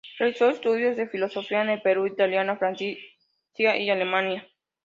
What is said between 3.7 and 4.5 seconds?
y Alemania.